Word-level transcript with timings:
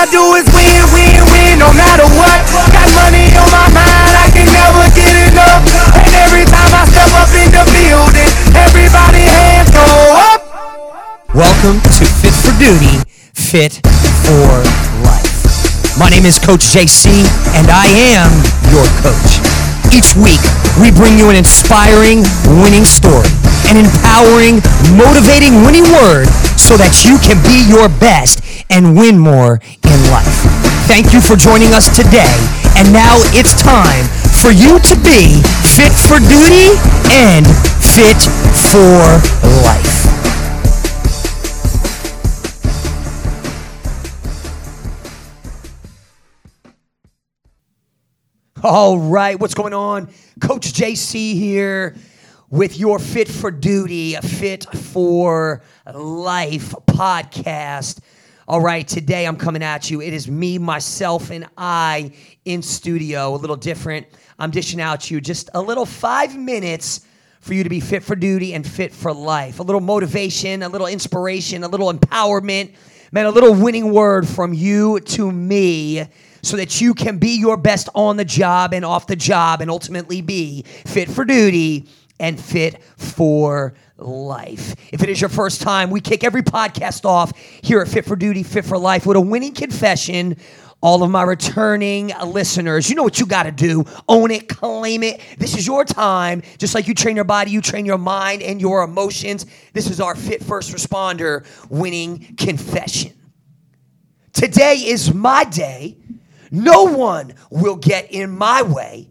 I 0.00 0.08
do 0.08 0.32
is 0.32 0.48
win, 0.56 0.80
win, 0.96 1.20
win, 1.28 1.60
no 1.60 1.68
matter 1.76 2.08
what. 2.16 2.40
Got 2.72 2.88
money 2.96 3.28
on 3.36 3.44
my 3.52 3.68
mind, 3.68 4.12
I 4.16 4.32
can 4.32 4.48
never 4.48 4.88
get 4.96 5.12
enough. 5.28 5.60
And 5.92 6.08
every 6.24 6.48
time 6.48 6.72
I 6.72 6.88
step 6.88 7.12
up 7.20 7.28
in 7.36 7.52
the 7.52 7.60
building, 7.68 8.32
everybody 8.56 9.28
hands 9.28 9.68
go 9.68 9.84
up. 10.16 10.40
Welcome 11.36 11.84
to 12.00 12.08
Fit 12.24 12.32
for 12.32 12.56
Duty, 12.56 12.96
Fit 13.36 13.76
for 14.24 14.64
Life. 15.04 16.00
My 16.00 16.08
name 16.08 16.24
is 16.24 16.40
Coach 16.40 16.72
JC, 16.72 17.20
and 17.60 17.68
I 17.68 17.84
am 18.16 18.32
your 18.72 18.88
coach. 19.04 19.36
Each 19.92 20.16
week, 20.16 20.40
we 20.80 20.88
bring 20.88 21.20
you 21.20 21.28
an 21.28 21.36
inspiring 21.36 22.24
winning 22.64 22.88
story, 22.88 23.28
an 23.68 23.76
empowering, 23.76 24.64
motivating 24.96 25.60
winning 25.60 25.84
word 25.92 26.24
so 26.56 26.80
that 26.80 27.04
you 27.04 27.20
can 27.20 27.36
be 27.44 27.68
your 27.68 27.92
best 28.00 28.40
and 28.70 28.96
win 28.96 29.18
more 29.18 29.60
in 29.90 30.10
life. 30.10 30.46
Thank 30.86 31.12
you 31.12 31.20
for 31.20 31.36
joining 31.36 31.72
us 31.74 31.94
today, 31.94 32.34
and 32.76 32.92
now 32.92 33.18
it's 33.34 33.60
time 33.60 34.06
for 34.40 34.50
you 34.50 34.78
to 34.78 34.94
be 35.02 35.42
fit 35.66 35.92
for 35.92 36.18
duty 36.18 36.78
and 37.10 37.46
fit 37.82 38.20
for 38.70 39.20
life. 39.66 40.00
All 48.62 48.98
right, 48.98 49.40
what's 49.40 49.54
going 49.54 49.72
on? 49.72 50.12
Coach 50.40 50.72
JC 50.72 51.34
here 51.34 51.96
with 52.50 52.78
your 52.78 52.98
Fit 52.98 53.28
for 53.28 53.50
Duty, 53.50 54.16
Fit 54.16 54.66
for 54.74 55.62
Life 55.94 56.74
podcast. 56.86 58.00
All 58.50 58.60
right, 58.60 58.88
today 58.88 59.28
I'm 59.28 59.36
coming 59.36 59.62
at 59.62 59.92
you. 59.92 60.00
It 60.00 60.12
is 60.12 60.28
me, 60.28 60.58
myself, 60.58 61.30
and 61.30 61.46
I 61.56 62.10
in 62.44 62.62
studio, 62.62 63.32
a 63.32 63.38
little 63.38 63.54
different. 63.54 64.08
I'm 64.40 64.50
dishing 64.50 64.80
out 64.80 65.02
to 65.02 65.14
you 65.14 65.20
just 65.20 65.50
a 65.54 65.62
little 65.62 65.86
five 65.86 66.36
minutes 66.36 67.06
for 67.42 67.54
you 67.54 67.62
to 67.62 67.70
be 67.70 67.78
fit 67.78 68.02
for 68.02 68.16
duty 68.16 68.54
and 68.54 68.66
fit 68.66 68.92
for 68.92 69.12
life. 69.12 69.60
A 69.60 69.62
little 69.62 69.80
motivation, 69.80 70.64
a 70.64 70.68
little 70.68 70.88
inspiration, 70.88 71.62
a 71.62 71.68
little 71.68 71.92
empowerment, 71.92 72.74
man, 73.12 73.26
a 73.26 73.30
little 73.30 73.54
winning 73.54 73.92
word 73.92 74.26
from 74.26 74.52
you 74.52 74.98
to 74.98 75.30
me 75.30 76.08
so 76.42 76.56
that 76.56 76.80
you 76.80 76.92
can 76.92 77.18
be 77.18 77.38
your 77.38 77.56
best 77.56 77.88
on 77.94 78.16
the 78.16 78.24
job 78.24 78.74
and 78.74 78.84
off 78.84 79.06
the 79.06 79.14
job 79.14 79.60
and 79.60 79.70
ultimately 79.70 80.22
be 80.22 80.62
fit 80.86 81.08
for 81.08 81.24
duty 81.24 81.88
and 82.18 82.40
fit 82.40 82.82
for 82.96 83.74
life. 84.00 84.74
If 84.92 85.02
it 85.02 85.08
is 85.08 85.20
your 85.20 85.30
first 85.30 85.60
time, 85.60 85.90
we 85.90 86.00
kick 86.00 86.24
every 86.24 86.42
podcast 86.42 87.04
off 87.04 87.32
here 87.62 87.80
at 87.80 87.88
Fit 87.88 88.04
for 88.04 88.16
Duty, 88.16 88.42
Fit 88.42 88.64
for 88.64 88.78
Life 88.78 89.06
with 89.06 89.16
a 89.16 89.20
winning 89.20 89.54
confession. 89.54 90.36
All 90.82 91.02
of 91.02 91.10
my 91.10 91.22
returning 91.22 92.10
listeners, 92.24 92.88
you 92.88 92.96
know 92.96 93.02
what 93.02 93.20
you 93.20 93.26
got 93.26 93.42
to 93.42 93.52
do. 93.52 93.84
Own 94.08 94.30
it, 94.30 94.48
claim 94.48 95.02
it. 95.02 95.20
This 95.36 95.54
is 95.56 95.66
your 95.66 95.84
time. 95.84 96.42
Just 96.56 96.74
like 96.74 96.88
you 96.88 96.94
train 96.94 97.16
your 97.16 97.26
body, 97.26 97.50
you 97.50 97.60
train 97.60 97.84
your 97.84 97.98
mind 97.98 98.42
and 98.42 98.60
your 98.60 98.82
emotions. 98.82 99.44
This 99.74 99.90
is 99.90 100.00
our 100.00 100.14
Fit 100.14 100.42
First 100.42 100.72
Responder 100.72 101.44
winning 101.68 102.34
confession. 102.36 103.12
Today 104.32 104.76
is 104.76 105.12
my 105.12 105.44
day 105.44 105.98
no 106.50 106.84
one 106.84 107.34
will 107.50 107.76
get 107.76 108.10
in 108.10 108.36
my 108.36 108.62
way 108.62 109.08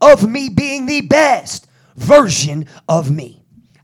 of 0.00 0.28
me 0.28 0.48
being 0.48 0.86
the 0.86 1.00
best 1.02 1.66
version 1.96 2.66
of 2.88 3.10
me. 3.10 3.41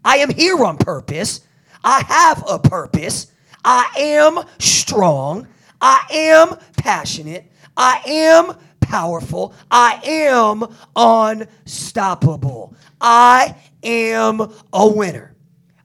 I 0.09 0.17
am 0.17 0.31
here 0.31 0.65
on 0.65 0.79
purpose. 0.79 1.43
I 1.85 2.03
have 2.09 2.43
a 2.49 2.59
purpose. 2.59 3.27
I 3.63 3.91
am 3.99 4.43
strong. 4.59 5.47
I 5.83 6.01
am 6.11 6.57
passionate. 6.79 7.45
I 7.77 8.01
am 8.07 8.57
powerful. 8.81 9.53
I 9.71 10.01
am 10.03 10.65
unstoppable. 10.97 12.75
I 12.99 13.55
am 13.83 14.51
a 14.73 14.89
winner. 14.89 15.37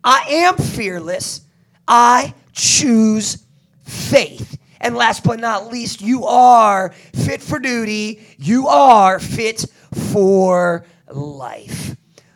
I 0.05 0.23
am 0.29 0.55
fearless. 0.55 1.41
I 1.85 2.33
choose 2.53 3.43
faith. 3.83 4.57
And 4.79 4.95
last 4.95 5.25
but 5.25 5.41
not 5.41 5.67
least, 5.69 5.99
you 5.99 6.23
are 6.23 6.93
fit 7.13 7.41
for 7.41 7.59
duty. 7.59 8.25
You 8.37 8.69
are 8.69 9.19
fit 9.19 9.65
for 10.13 10.85
life. 11.09 11.82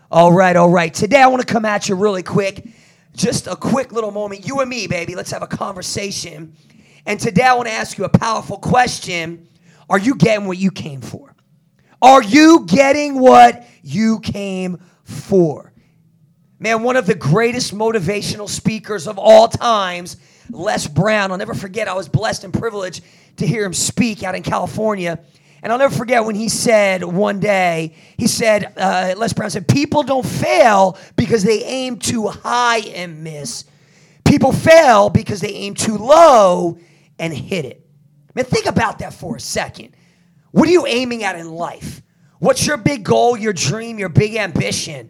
All 0.09 0.31
right, 0.31 0.56
all 0.56 0.69
right. 0.69 0.94
Today 0.94 1.22
I 1.22 1.28
want 1.28 1.45
to 1.45 1.53
come 1.53 1.66
at 1.66 1.90
you 1.90 1.95
really 1.95 2.23
quick. 2.23 2.66
Just 3.13 3.45
a 3.45 3.57
quick 3.57 3.91
little 3.91 4.12
moment. 4.12 4.47
You 4.47 4.62
and 4.62 4.69
me, 4.69 4.88
baby. 4.88 5.16
Let's 5.16 5.31
have 5.31 5.41
a 5.41 5.47
conversation. 5.47 6.56
And 7.06 7.19
today 7.19 7.44
I 7.44 7.53
want 7.56 7.68
to 7.68 7.73
ask 7.73 7.97
you 7.97 8.06
a 8.06 8.09
powerful 8.09 8.57
question 8.57 9.50
Are 9.90 10.00
you 10.00 10.16
getting 10.16 10.47
what 10.47 10.57
you 10.57 10.72
came 10.72 11.01
for? 11.01 11.35
Are 12.01 12.23
you 12.23 12.66
getting 12.66 13.19
what 13.19 13.66
you 13.84 14.22
came 14.22 14.81
for? 15.03 15.73
Man, 16.57 16.84
one 16.84 16.95
of 16.95 17.06
the 17.06 17.16
greatest 17.16 17.75
motivational 17.75 18.47
speakers 18.47 19.09
of 19.09 19.18
all 19.18 19.50
times 19.50 20.16
Les 20.50 20.88
Brown. 20.88 21.34
I'll 21.34 21.38
never 21.38 21.53
forget, 21.53 21.89
I 21.89 21.95
was 21.95 22.07
blessed 22.07 22.45
and 22.45 22.53
privileged 22.53 23.03
to 23.38 23.45
hear 23.45 23.66
him 23.66 23.74
speak 23.74 24.24
out 24.24 24.35
in 24.35 24.44
California. 24.44 25.19
And 25.62 25.72
I'll 25.72 25.79
never 25.79 25.95
forget 25.95 26.23
when 26.23 26.35
he 26.35 26.50
said 26.50 27.03
one 27.03 27.40
day, 27.40 27.95
he 28.18 28.28
said, 28.28 28.73
uh, 28.78 29.16
Les 29.18 29.34
Brown 29.34 29.50
said, 29.50 29.68
People 29.68 30.03
don't 30.03 30.25
fail 30.25 30.97
because 31.16 31.44
they 31.44 31.63
aim 31.63 31.97
too 31.97 32.28
high 32.28 32.79
and 32.79 33.23
miss. 33.23 33.66
People 34.23 34.51
fail 34.51 35.09
because 35.09 35.41
they 35.41 35.53
aim 35.53 35.73
too 35.73 35.97
low 35.97 36.78
and 37.18 37.34
hit 37.34 37.66
it. 37.66 37.88
Man, 38.35 38.45
think 38.45 38.66
about 38.66 39.00
that 39.00 39.13
for 39.13 39.38
a 39.38 39.40
second. 39.40 39.95
What 40.51 40.68
are 40.68 40.72
you 40.72 40.85
aiming 40.85 41.23
at 41.23 41.38
in 41.38 41.50
life? 41.50 42.01
What's 42.39 42.66
your 42.68 42.78
big 42.78 43.03
goal, 43.03 43.35
your 43.35 43.53
dream, 43.53 43.97
your 43.97 44.09
big 44.09 44.35
ambition? 44.35 45.09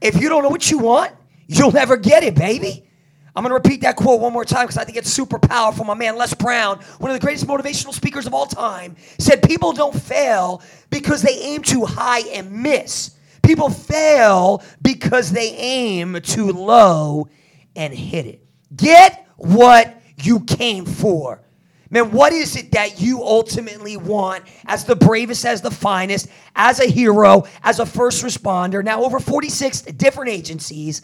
If 0.00 0.20
you 0.20 0.28
don't 0.28 0.42
know 0.42 0.50
what 0.50 0.70
you 0.70 0.78
want, 0.78 1.12
you'll 1.46 1.72
never 1.72 1.96
get 1.96 2.22
it, 2.22 2.34
baby. 2.34 2.89
I'm 3.34 3.44
going 3.44 3.50
to 3.50 3.54
repeat 3.54 3.82
that 3.82 3.96
quote 3.96 4.20
one 4.20 4.32
more 4.32 4.44
time 4.44 4.66
because 4.66 4.76
I 4.76 4.84
think 4.84 4.98
it's 4.98 5.10
super 5.10 5.38
powerful. 5.38 5.84
My 5.84 5.94
man 5.94 6.16
Les 6.16 6.34
Brown, 6.34 6.80
one 6.98 7.10
of 7.10 7.14
the 7.14 7.24
greatest 7.24 7.46
motivational 7.46 7.92
speakers 7.92 8.26
of 8.26 8.34
all 8.34 8.46
time, 8.46 8.96
said 9.18 9.42
people 9.42 9.72
don't 9.72 9.94
fail 9.94 10.62
because 10.90 11.22
they 11.22 11.38
aim 11.38 11.62
too 11.62 11.84
high 11.84 12.20
and 12.20 12.50
miss. 12.50 13.16
People 13.42 13.70
fail 13.70 14.62
because 14.82 15.30
they 15.30 15.50
aim 15.56 16.20
too 16.22 16.52
low 16.52 17.28
and 17.76 17.94
hit 17.94 18.26
it. 18.26 18.46
Get 18.74 19.26
what 19.36 20.00
you 20.22 20.40
came 20.40 20.84
for. 20.84 21.40
Man, 21.92 22.12
what 22.12 22.32
is 22.32 22.54
it 22.54 22.70
that 22.72 23.00
you 23.00 23.22
ultimately 23.22 23.96
want 23.96 24.44
as 24.66 24.84
the 24.84 24.94
bravest, 24.94 25.44
as 25.44 25.60
the 25.60 25.72
finest, 25.72 26.28
as 26.54 26.78
a 26.78 26.86
hero, 26.86 27.44
as 27.64 27.80
a 27.80 27.86
first 27.86 28.24
responder? 28.24 28.84
Now, 28.84 29.02
over 29.02 29.18
46 29.18 29.82
different 29.82 30.30
agencies 30.30 31.02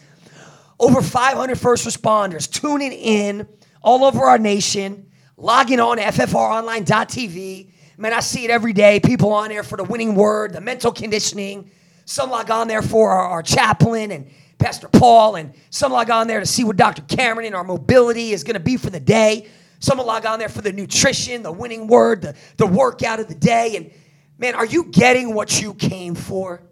over 0.79 1.01
500 1.01 1.59
first 1.59 1.87
responders 1.87 2.49
tuning 2.49 2.91
in 2.91 3.47
all 3.81 4.05
over 4.05 4.25
our 4.25 4.37
nation, 4.37 5.09
logging 5.37 5.79
on 5.79 5.97
to 5.97 6.03
ffronline.tv. 6.03 7.71
Man, 7.97 8.13
I 8.13 8.19
see 8.19 8.45
it 8.45 8.51
every 8.51 8.73
day. 8.73 8.99
People 8.99 9.33
on 9.33 9.49
there 9.49 9.63
for 9.63 9.77
the 9.77 9.83
winning 9.83 10.13
word, 10.13 10.53
the 10.53 10.61
mental 10.61 10.91
conditioning. 10.91 11.71
Some 12.05 12.29
log 12.29 12.51
on 12.51 12.67
there 12.67 12.81
for 12.81 13.11
our, 13.11 13.27
our 13.27 13.43
chaplain 13.43 14.11
and 14.11 14.29
Pastor 14.59 14.87
Paul, 14.87 15.35
and 15.35 15.53
some 15.69 15.91
log 15.91 16.09
on 16.09 16.27
there 16.27 16.39
to 16.39 16.45
see 16.45 16.63
what 16.63 16.77
Dr. 16.77 17.01
Cameron 17.03 17.45
and 17.45 17.55
our 17.55 17.63
mobility 17.63 18.31
is 18.31 18.43
going 18.43 18.55
to 18.55 18.59
be 18.59 18.77
for 18.77 18.89
the 18.89 18.99
day. 18.99 19.47
Some 19.79 19.99
log 19.99 20.25
on 20.25 20.39
there 20.39 20.49
for 20.49 20.61
the 20.61 20.71
nutrition, 20.71 21.43
the 21.43 21.51
winning 21.51 21.87
word, 21.87 22.21
the, 22.21 22.35
the 22.57 22.65
workout 22.65 23.19
of 23.19 23.27
the 23.27 23.35
day. 23.35 23.75
And 23.75 23.91
man, 24.37 24.55
are 24.55 24.65
you 24.65 24.85
getting 24.85 25.33
what 25.35 25.61
you 25.61 25.73
came 25.73 26.15
for? 26.15 26.63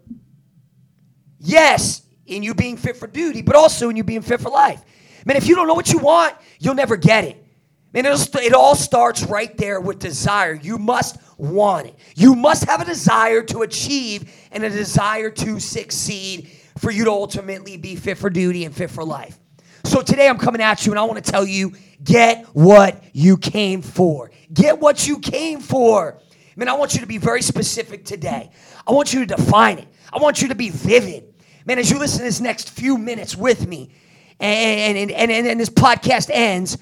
Yes, 1.38 2.02
in 2.26 2.42
you 2.42 2.54
being 2.54 2.76
fit 2.76 2.96
for 2.96 3.06
duty, 3.06 3.42
but 3.42 3.56
also 3.56 3.88
in 3.88 3.96
you 3.96 4.04
being 4.04 4.22
fit 4.22 4.40
for 4.40 4.50
life. 4.50 4.82
Man, 5.24 5.36
if 5.36 5.46
you 5.46 5.54
don't 5.54 5.66
know 5.66 5.74
what 5.74 5.92
you 5.92 5.98
want, 5.98 6.34
you'll 6.58 6.74
never 6.74 6.96
get 6.96 7.24
it. 7.24 7.44
Man, 7.92 8.04
it 8.04 8.52
all 8.52 8.74
starts 8.74 9.24
right 9.24 9.56
there 9.56 9.80
with 9.80 9.98
desire. 9.98 10.54
You 10.54 10.78
must 10.78 11.16
want 11.38 11.88
it. 11.88 11.94
You 12.14 12.34
must 12.34 12.64
have 12.64 12.80
a 12.80 12.84
desire 12.84 13.42
to 13.44 13.62
achieve 13.62 14.30
and 14.52 14.64
a 14.64 14.70
desire 14.70 15.30
to 15.30 15.58
succeed 15.60 16.50
for 16.78 16.90
you 16.90 17.04
to 17.04 17.10
ultimately 17.10 17.76
be 17.76 17.96
fit 17.96 18.18
for 18.18 18.28
duty 18.28 18.64
and 18.64 18.74
fit 18.74 18.90
for 18.90 19.04
life. 19.04 19.38
So 19.84 20.02
today 20.02 20.28
I'm 20.28 20.38
coming 20.38 20.60
at 20.60 20.84
you 20.84 20.92
and 20.92 20.98
I 20.98 21.04
want 21.04 21.24
to 21.24 21.30
tell 21.30 21.46
you 21.46 21.72
get 22.02 22.44
what 22.52 23.02
you 23.12 23.36
came 23.38 23.82
for. 23.82 24.30
Get 24.52 24.78
what 24.78 25.06
you 25.06 25.18
came 25.18 25.60
for. 25.60 26.20
Man, 26.54 26.68
I 26.68 26.74
want 26.74 26.94
you 26.94 27.00
to 27.00 27.06
be 27.06 27.18
very 27.18 27.42
specific 27.42 28.04
today. 28.04 28.50
I 28.86 28.92
want 28.92 29.12
you 29.12 29.24
to 29.24 29.36
define 29.36 29.78
it. 29.78 29.88
I 30.12 30.18
want 30.18 30.42
you 30.42 30.48
to 30.48 30.54
be 30.54 30.70
vivid. 30.70 31.32
Man, 31.66 31.80
as 31.80 31.90
you 31.90 31.98
listen 31.98 32.18
to 32.18 32.24
this 32.24 32.40
next 32.40 32.70
few 32.70 32.96
minutes 32.96 33.34
with 33.36 33.66
me 33.66 33.90
and, 34.38 34.96
and, 34.96 35.10
and, 35.10 35.46
and, 35.46 35.58
this 35.58 35.68
podcast 35.68 36.30
ends, 36.32 36.78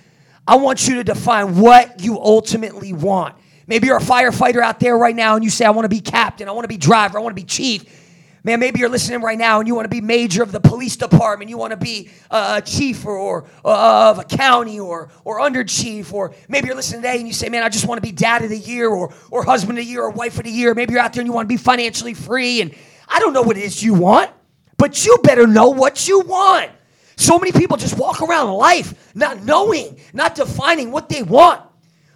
I 0.46 0.56
want 0.56 0.86
you 0.86 0.96
to 0.96 1.04
define 1.04 1.58
what 1.58 2.02
you 2.02 2.20
ultimately 2.20 2.92
want. 2.92 3.34
Maybe 3.66 3.86
you're 3.86 3.96
a 3.96 4.00
firefighter 4.00 4.60
out 4.60 4.80
there 4.80 4.98
right 4.98 5.16
now 5.16 5.36
and 5.36 5.42
you 5.44 5.48
say, 5.48 5.64
I 5.64 5.70
want 5.70 5.86
to 5.86 5.88
be 5.88 6.00
captain, 6.00 6.50
I 6.50 6.52
want 6.52 6.64
to 6.64 6.68
be 6.68 6.76
driver, 6.76 7.18
I 7.18 7.22
want 7.22 7.34
to 7.34 7.42
be 7.42 7.46
chief. 7.46 8.02
Man, 8.46 8.60
maybe 8.60 8.78
you're 8.78 8.90
listening 8.90 9.22
right 9.22 9.38
now 9.38 9.58
and 9.58 9.66
you 9.66 9.74
want 9.74 9.86
to 9.86 9.88
be 9.88 10.02
major 10.02 10.42
of 10.42 10.52
the 10.52 10.60
police 10.60 10.96
department. 10.96 11.48
You 11.48 11.56
want 11.56 11.70
to 11.70 11.78
be 11.78 12.10
a 12.30 12.60
chief 12.60 13.06
or, 13.06 13.16
or 13.16 13.46
uh, 13.64 14.10
of 14.10 14.18
a 14.18 14.24
county 14.24 14.78
or, 14.78 15.08
or 15.24 15.40
under 15.40 15.64
chief. 15.64 16.12
Or 16.12 16.34
maybe 16.46 16.66
you're 16.66 16.76
listening 16.76 17.00
today 17.00 17.16
and 17.16 17.26
you 17.26 17.32
say, 17.32 17.48
man, 17.48 17.62
I 17.62 17.70
just 17.70 17.88
want 17.88 17.96
to 17.96 18.02
be 18.02 18.12
dad 18.12 18.44
of 18.44 18.50
the 18.50 18.58
year 18.58 18.90
or, 18.90 19.14
or 19.30 19.44
husband 19.44 19.78
of 19.78 19.86
the 19.86 19.90
year 19.90 20.02
or 20.02 20.10
wife 20.10 20.36
of 20.36 20.44
the 20.44 20.50
year. 20.50 20.74
Maybe 20.74 20.92
you're 20.92 21.00
out 21.00 21.14
there 21.14 21.22
and 21.22 21.26
you 21.26 21.32
want 21.32 21.48
to 21.48 21.54
be 21.54 21.56
financially 21.56 22.12
free. 22.12 22.60
And 22.60 22.74
I 23.08 23.18
don't 23.18 23.32
know 23.32 23.40
what 23.40 23.56
it 23.56 23.62
is 23.62 23.82
you 23.82 23.94
want, 23.94 24.30
but 24.76 25.04
you 25.04 25.18
better 25.22 25.46
know 25.46 25.68
what 25.68 26.08
you 26.08 26.20
want. 26.20 26.70
So 27.16 27.38
many 27.38 27.52
people 27.52 27.76
just 27.76 27.96
walk 27.98 28.22
around 28.22 28.52
life 28.54 29.14
not 29.14 29.42
knowing, 29.44 29.98
not 30.12 30.34
defining 30.34 30.90
what 30.90 31.08
they 31.08 31.22
want. 31.22 31.62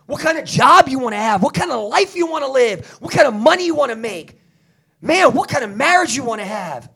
What 0.07 0.21
kind 0.21 0.39
of 0.39 0.47
job 0.47 0.89
you 0.89 0.99
want 0.99 1.13
to 1.13 1.19
have, 1.19 1.43
what 1.43 1.53
kind 1.55 1.71
of 1.71 1.89
life 1.89 2.17
you 2.17 2.27
want 2.27 2.45
to 2.45 2.51
live, 2.51 2.87
what 3.01 3.13
kind 3.13 3.29
of 3.29 3.35
money 3.35 3.67
you 3.67 3.75
want 3.75 3.91
to 3.91 3.97
make. 3.97 4.39
Man, 5.03 5.35
what 5.35 5.51
kind 5.51 5.63
of 5.63 5.77
marriage 5.77 6.17
you 6.17 6.25
want 6.25 6.41
to 6.41 6.47
have? 6.47 6.91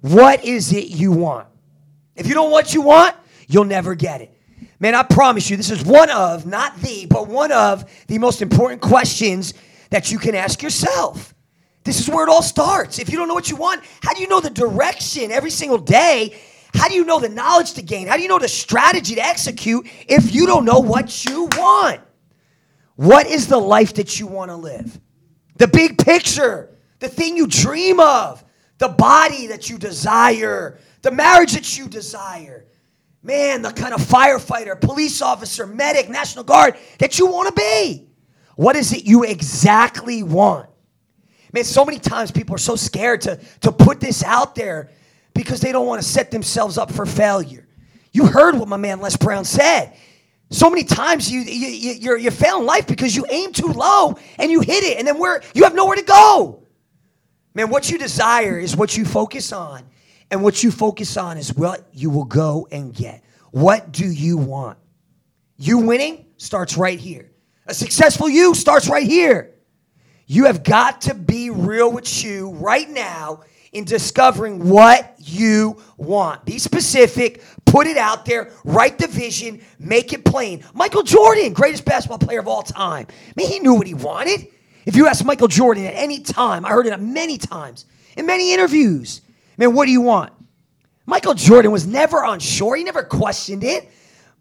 What 0.00 0.44
is 0.44 0.72
it 0.72 0.86
you 0.86 1.12
want? 1.12 1.46
If 2.16 2.26
you 2.26 2.34
don't 2.34 2.46
know 2.46 2.52
what 2.52 2.72
you 2.72 2.80
want, 2.80 3.14
you'll 3.46 3.64
never 3.64 3.94
get 3.94 4.22
it. 4.22 4.30
Man, 4.80 4.94
I 4.94 5.02
promise 5.02 5.50
you, 5.50 5.56
this 5.56 5.70
is 5.70 5.84
one 5.84 6.10
of, 6.10 6.46
not 6.46 6.78
the, 6.80 7.06
but 7.06 7.28
one 7.28 7.52
of 7.52 7.84
the 8.06 8.18
most 8.18 8.42
important 8.42 8.80
questions 8.80 9.54
that 9.90 10.10
you 10.10 10.18
can 10.18 10.34
ask 10.34 10.62
yourself. 10.62 11.33
This 11.84 12.00
is 12.00 12.08
where 12.08 12.26
it 12.26 12.30
all 12.30 12.42
starts. 12.42 12.98
If 12.98 13.10
you 13.10 13.16
don't 13.16 13.28
know 13.28 13.34
what 13.34 13.50
you 13.50 13.56
want, 13.56 13.84
how 14.02 14.14
do 14.14 14.20
you 14.20 14.28
know 14.28 14.40
the 14.40 14.50
direction 14.50 15.30
every 15.30 15.50
single 15.50 15.78
day? 15.78 16.36
How 16.74 16.88
do 16.88 16.94
you 16.94 17.04
know 17.04 17.20
the 17.20 17.28
knowledge 17.28 17.74
to 17.74 17.82
gain? 17.82 18.06
How 18.08 18.16
do 18.16 18.22
you 18.22 18.28
know 18.28 18.38
the 18.38 18.48
strategy 18.48 19.14
to 19.14 19.24
execute 19.24 19.86
if 20.08 20.34
you 20.34 20.46
don't 20.46 20.64
know 20.64 20.80
what 20.80 21.24
you 21.24 21.48
want? 21.56 22.00
What 22.96 23.26
is 23.26 23.48
the 23.48 23.58
life 23.58 23.94
that 23.94 24.18
you 24.18 24.26
want 24.26 24.50
to 24.50 24.56
live? 24.56 24.98
The 25.56 25.68
big 25.68 25.98
picture 25.98 26.70
the 27.04 27.08
thing 27.08 27.36
you 27.36 27.46
dream 27.46 28.00
of, 28.00 28.42
the 28.78 28.88
body 28.88 29.48
that 29.48 29.68
you 29.68 29.78
desire, 29.78 30.78
the 31.02 31.10
marriage 31.10 31.52
that 31.52 31.76
you 31.76 31.86
desire. 31.86 32.64
Man, 33.22 33.62
the 33.62 33.70
kind 33.70 33.94
of 33.94 34.00
firefighter, 34.00 34.78
police 34.78 35.22
officer, 35.22 35.66
medic, 35.66 36.08
National 36.08 36.44
Guard 36.44 36.76
that 36.98 37.18
you 37.18 37.26
want 37.26 37.48
to 37.48 37.54
be. 37.54 38.08
What 38.56 38.76
is 38.76 38.92
it 38.92 39.04
you 39.04 39.24
exactly 39.24 40.22
want? 40.22 40.68
Man, 41.54 41.62
so 41.62 41.84
many 41.84 42.00
times 42.00 42.32
people 42.32 42.56
are 42.56 42.58
so 42.58 42.74
scared 42.74 43.20
to, 43.22 43.38
to 43.60 43.70
put 43.70 44.00
this 44.00 44.24
out 44.24 44.56
there 44.56 44.90
because 45.34 45.60
they 45.60 45.70
don't 45.70 45.86
want 45.86 46.02
to 46.02 46.08
set 46.08 46.32
themselves 46.32 46.78
up 46.78 46.90
for 46.90 47.06
failure. 47.06 47.68
You 48.10 48.26
heard 48.26 48.58
what 48.58 48.66
my 48.66 48.76
man 48.76 49.00
Les 49.00 49.16
Brown 49.16 49.44
said. 49.44 49.96
So 50.50 50.68
many 50.68 50.82
times 50.82 51.30
you, 51.30 51.42
you, 51.42 51.68
you, 51.68 52.16
you 52.16 52.30
fail 52.32 52.58
in 52.58 52.66
life 52.66 52.88
because 52.88 53.14
you 53.14 53.24
aim 53.30 53.52
too 53.52 53.68
low 53.68 54.18
and 54.36 54.50
you 54.50 54.62
hit 54.62 54.82
it, 54.82 54.98
and 54.98 55.06
then 55.06 55.16
where 55.16 55.42
you 55.54 55.62
have 55.62 55.76
nowhere 55.76 55.94
to 55.94 56.02
go. 56.02 56.66
Man, 57.54 57.70
what 57.70 57.88
you 57.88 57.98
desire 57.98 58.58
is 58.58 58.76
what 58.76 58.96
you 58.96 59.04
focus 59.04 59.52
on. 59.52 59.84
And 60.32 60.42
what 60.42 60.64
you 60.64 60.72
focus 60.72 61.16
on 61.16 61.38
is 61.38 61.54
what 61.54 61.86
you 61.92 62.10
will 62.10 62.24
go 62.24 62.66
and 62.72 62.92
get. 62.92 63.22
What 63.52 63.92
do 63.92 64.06
you 64.10 64.38
want? 64.38 64.76
You 65.56 65.78
winning 65.78 66.26
starts 66.36 66.76
right 66.76 66.98
here. 66.98 67.30
A 67.68 67.74
successful 67.74 68.28
you 68.28 68.56
starts 68.56 68.88
right 68.88 69.06
here. 69.06 69.53
You 70.26 70.46
have 70.46 70.64
got 70.64 71.02
to 71.02 71.14
be 71.14 71.50
real 71.50 71.92
with 71.92 72.24
you 72.24 72.50
right 72.50 72.88
now 72.88 73.44
in 73.72 73.84
discovering 73.84 74.68
what 74.68 75.14
you 75.18 75.82
want. 75.96 76.44
Be 76.44 76.58
specific, 76.58 77.42
put 77.66 77.86
it 77.86 77.96
out 77.96 78.24
there, 78.24 78.52
write 78.64 78.98
the 78.98 79.08
vision, 79.08 79.60
make 79.78 80.12
it 80.12 80.24
plain. 80.24 80.64
Michael 80.72 81.02
Jordan, 81.02 81.52
greatest 81.52 81.84
basketball 81.84 82.18
player 82.18 82.38
of 82.38 82.48
all 82.48 82.62
time. 82.62 83.06
I 83.10 83.32
mean, 83.36 83.48
he 83.50 83.58
knew 83.58 83.74
what 83.74 83.86
he 83.86 83.94
wanted. 83.94 84.46
If 84.86 84.96
you 84.96 85.06
ask 85.08 85.24
Michael 85.24 85.48
Jordan 85.48 85.84
at 85.84 85.94
any 85.94 86.20
time, 86.20 86.64
I 86.64 86.70
heard 86.70 86.86
it 86.86 86.98
many 87.00 87.36
times 87.36 87.86
in 88.16 88.26
many 88.26 88.52
interviews, 88.52 89.22
man, 89.56 89.74
what 89.74 89.86
do 89.86 89.92
you 89.92 90.00
want? 90.00 90.32
Michael 91.06 91.34
Jordan 91.34 91.70
was 91.70 91.86
never 91.86 92.24
unsure. 92.24 92.76
He 92.76 92.84
never 92.84 93.02
questioned 93.02 93.64
it. 93.64 93.90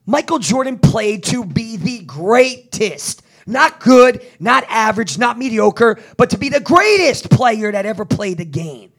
Michael 0.05 0.39
Jordan 0.39 0.77
played 0.77 1.23
to 1.25 1.43
be 1.45 1.77
the 1.77 1.99
greatest. 1.99 3.23
Not 3.45 3.79
good, 3.79 4.25
not 4.39 4.63
average, 4.69 5.17
not 5.17 5.37
mediocre, 5.37 5.99
but 6.17 6.29
to 6.29 6.37
be 6.37 6.49
the 6.49 6.59
greatest 6.59 7.29
player 7.29 7.71
that 7.71 7.85
ever 7.85 8.05
played 8.05 8.37
the 8.37 8.45
game. 8.45 8.91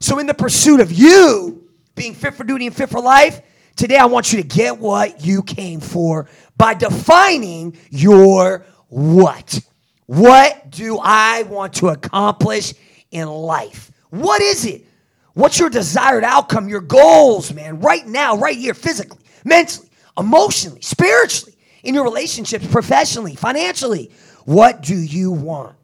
So, 0.00 0.18
in 0.18 0.26
the 0.26 0.34
pursuit 0.34 0.80
of 0.80 0.92
you 0.92 1.68
being 1.94 2.14
fit 2.14 2.34
for 2.34 2.44
duty 2.44 2.66
and 2.66 2.76
fit 2.76 2.90
for 2.90 3.00
life, 3.00 3.40
today 3.76 3.96
I 3.96 4.06
want 4.06 4.32
you 4.32 4.42
to 4.42 4.46
get 4.46 4.78
what 4.78 5.24
you 5.24 5.42
came 5.42 5.80
for 5.80 6.28
by 6.56 6.74
defining 6.74 7.78
your 7.90 8.66
what. 8.88 9.60
What 10.06 10.70
do 10.70 10.98
I 11.02 11.44
want 11.44 11.74
to 11.74 11.88
accomplish 11.88 12.74
in 13.10 13.28
life? 13.28 13.90
What 14.10 14.40
is 14.42 14.64
it? 14.64 14.86
What's 15.34 15.58
your 15.58 15.68
desired 15.68 16.24
outcome, 16.24 16.68
your 16.68 16.80
goals, 16.80 17.52
man, 17.52 17.80
right 17.80 18.06
now, 18.06 18.36
right 18.36 18.56
here, 18.56 18.72
physically, 18.72 19.18
mentally, 19.44 19.90
emotionally, 20.16 20.80
spiritually, 20.80 21.55
in 21.86 21.94
your 21.94 22.04
relationships, 22.04 22.66
professionally, 22.66 23.36
financially? 23.36 24.10
What 24.44 24.82
do 24.82 24.96
you 24.96 25.32
want? 25.32 25.76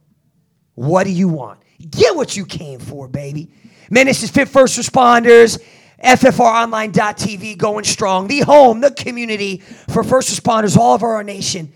What 0.75 1.05
do 1.05 1.11
you 1.11 1.29
want? 1.29 1.61
Get 1.91 2.15
what 2.17 2.37
you 2.37 2.45
came 2.45 2.81
for, 2.81 3.09
baby. 3.09 3.51
Man, 3.91 4.07
this 4.07 4.23
is 4.23 4.31
Fit 4.31 4.49
First 4.49 4.79
Responders, 4.79 5.63
FFROnline.tv, 6.03 7.57
going 7.59 7.85
strong, 7.85 8.27
the 8.27 8.41
home, 8.41 8.81
the 8.81 8.91
community 8.91 9.59
for 9.89 10.03
first 10.03 10.29
responders 10.31 10.77
all 10.77 10.95
over 10.95 11.07
our 11.07 11.23
nation. 11.23 11.73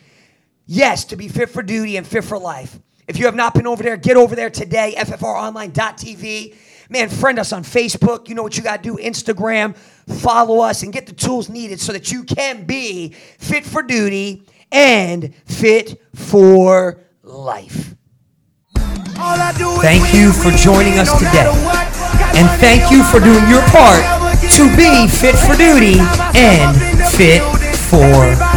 Yes, 0.67 1.05
to 1.06 1.17
be 1.17 1.29
fit 1.29 1.50
for 1.50 1.62
duty 1.62 1.96
and 1.96 2.06
fit 2.06 2.25
for 2.25 2.38
life. 2.38 2.79
If 3.06 3.19
you 3.19 3.26
have 3.26 3.37
not 3.37 3.55
been 3.55 3.69
over 3.69 3.82
there, 3.82 3.96
get 3.96 4.17
over 4.17 4.34
there 4.34 4.50
today, 4.50 4.94
ffronline.tv. 4.96 6.56
Man, 6.88 7.08
friend 7.08 7.38
us 7.38 7.52
on 7.52 7.62
Facebook. 7.62 8.28
You 8.28 8.34
know 8.34 8.42
what 8.42 8.56
you 8.56 8.62
got 8.62 8.82
to 8.82 8.96
do 8.96 9.02
Instagram. 9.02 9.76
Follow 10.20 10.60
us 10.60 10.82
and 10.82 10.92
get 10.92 11.06
the 11.06 11.12
tools 11.12 11.48
needed 11.48 11.80
so 11.80 11.92
that 11.92 12.12
you 12.12 12.24
can 12.24 12.64
be 12.64 13.10
fit 13.38 13.64
for 13.64 13.82
duty 13.82 14.46
and 14.70 15.34
fit 15.46 16.00
for 16.14 17.00
life. 17.22 17.94
Thank 18.76 20.14
you 20.14 20.32
for 20.32 20.50
joining 20.50 20.98
us 20.98 21.12
today. 21.18 21.50
And 22.36 22.48
thank 22.60 22.90
you 22.90 23.02
for 23.04 23.18
doing 23.18 23.48
your 23.48 23.62
part 23.68 24.02
to 24.52 24.76
be 24.76 25.08
fit 25.08 25.34
for 25.34 25.56
duty 25.56 25.98
and 26.34 26.76
fit 27.12 27.42
for 27.88 28.56